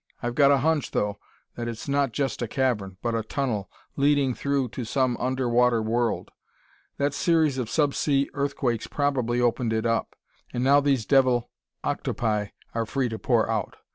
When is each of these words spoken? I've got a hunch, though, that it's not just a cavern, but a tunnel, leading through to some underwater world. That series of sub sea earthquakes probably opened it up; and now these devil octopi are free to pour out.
I've 0.23 0.33
got 0.33 0.49
a 0.49 0.57
hunch, 0.57 0.89
though, 0.89 1.19
that 1.53 1.67
it's 1.67 1.87
not 1.87 2.11
just 2.11 2.41
a 2.41 2.47
cavern, 2.47 2.97
but 3.03 3.13
a 3.13 3.21
tunnel, 3.21 3.69
leading 3.95 4.33
through 4.33 4.69
to 4.69 4.83
some 4.83 5.15
underwater 5.17 5.79
world. 5.79 6.31
That 6.97 7.13
series 7.13 7.59
of 7.59 7.69
sub 7.69 7.93
sea 7.93 8.27
earthquakes 8.33 8.87
probably 8.87 9.39
opened 9.39 9.73
it 9.73 9.85
up; 9.85 10.15
and 10.51 10.63
now 10.63 10.79
these 10.79 11.05
devil 11.05 11.51
octopi 11.83 12.47
are 12.73 12.87
free 12.87 13.09
to 13.09 13.19
pour 13.19 13.47
out. 13.47 13.75